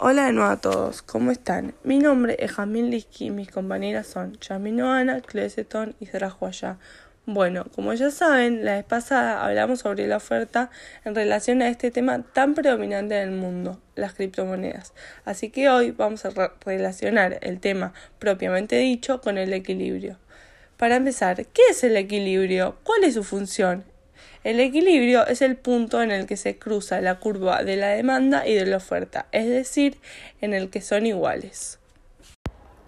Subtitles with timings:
[0.00, 1.74] Hola de nuevo a todos, ¿cómo están?
[1.82, 6.36] Mi nombre es Jamil Liski y mis compañeras son Yamino Ana, Clesetón y Sara.
[7.26, 10.70] Bueno, como ya saben, la vez pasada hablamos sobre la oferta
[11.04, 14.92] en relación a este tema tan predominante en el mundo, las criptomonedas.
[15.24, 16.30] Así que hoy vamos a
[16.64, 20.16] relacionar el tema propiamente dicho con el equilibrio.
[20.76, 22.76] Para empezar, ¿qué es el equilibrio?
[22.84, 23.82] ¿Cuál es su función?
[24.44, 28.46] El equilibrio es el punto en el que se cruza la curva de la demanda
[28.46, 29.98] y de la oferta, es decir,
[30.40, 31.78] en el que son iguales.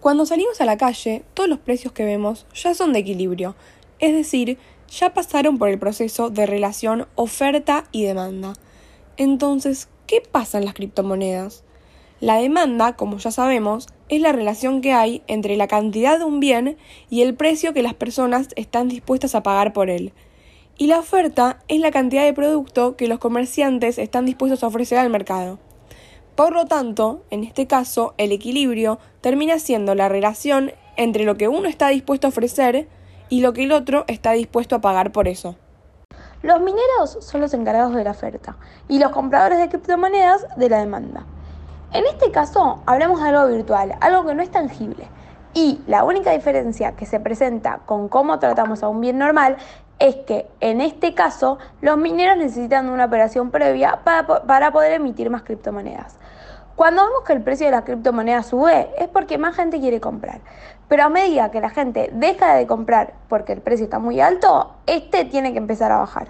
[0.00, 3.56] Cuando salimos a la calle, todos los precios que vemos ya son de equilibrio,
[3.98, 8.54] es decir, ya pasaron por el proceso de relación oferta y demanda.
[9.16, 11.64] Entonces, ¿qué pasa en las criptomonedas?
[12.20, 16.40] La demanda, como ya sabemos, es la relación que hay entre la cantidad de un
[16.40, 16.76] bien
[17.10, 20.12] y el precio que las personas están dispuestas a pagar por él
[20.78, 24.98] y la oferta es la cantidad de producto que los comerciantes están dispuestos a ofrecer
[24.98, 25.58] al mercado.
[26.34, 31.48] Por lo tanto, en este caso, el equilibrio termina siendo la relación entre lo que
[31.48, 32.88] uno está dispuesto a ofrecer
[33.30, 35.56] y lo que el otro está dispuesto a pagar por eso.
[36.42, 38.56] Los mineros son los encargados de la oferta
[38.88, 41.24] y los compradores de criptomonedas de la demanda.
[41.92, 45.08] En este caso, hablamos de algo virtual, algo que no es tangible.
[45.54, 49.56] Y la única diferencia que se presenta con cómo tratamos a un bien normal
[49.98, 55.42] es que en este caso los mineros necesitan una operación previa para, poder emitir más
[55.42, 56.16] criptomonedas.
[56.74, 60.40] Cuando vemos que el precio de las criptomonedas sube es porque más gente quiere comprar.
[60.88, 64.74] Pero a medida que la gente deja de comprar porque el precio está muy alto,
[64.86, 66.28] este tiene que empezar a bajar.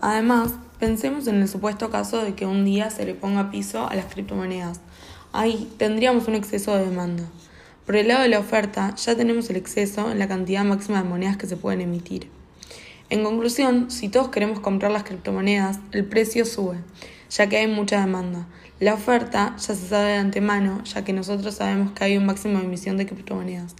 [0.00, 3.94] Además, pensemos en el supuesto caso de que un día se le ponga piso a
[3.94, 4.80] las criptomonedas.
[5.32, 7.22] Ahí tendríamos un exceso de demanda.
[7.86, 11.08] Por el lado de la oferta, ya tenemos el exceso en la cantidad máxima de
[11.08, 12.28] monedas que se pueden emitir.
[13.08, 16.76] En conclusión, si todos queremos comprar las criptomonedas, el precio sube,
[17.30, 18.46] ya que hay mucha demanda.
[18.78, 22.58] La oferta ya se sabe de antemano, ya que nosotros sabemos que hay un máximo
[22.58, 23.74] de emisión de criptomonedas.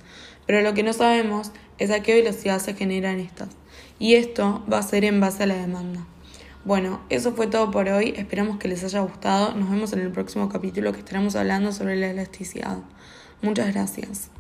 [0.47, 3.51] Pero lo que no sabemos es a qué velocidad se generan estas.
[4.01, 6.05] Y esto va a ser en base a la demanda.
[6.65, 8.15] Bueno, eso fue todo por hoy.
[8.17, 9.55] Esperamos que les haya gustado.
[9.55, 12.79] Nos vemos en el próximo capítulo que estaremos hablando sobre la elasticidad.
[13.43, 14.31] Muchas gracias.